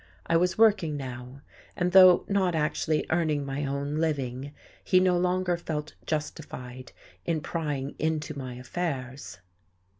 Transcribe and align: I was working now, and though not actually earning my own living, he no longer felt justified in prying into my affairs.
I 0.25 0.35
was 0.35 0.57
working 0.57 0.97
now, 0.97 1.41
and 1.75 1.91
though 1.91 2.25
not 2.27 2.55
actually 2.55 3.05
earning 3.11 3.45
my 3.45 3.67
own 3.67 3.97
living, 3.97 4.51
he 4.83 4.99
no 4.99 5.15
longer 5.15 5.57
felt 5.57 5.93
justified 6.07 6.91
in 7.23 7.39
prying 7.39 7.93
into 7.99 8.35
my 8.35 8.55
affairs. 8.55 9.37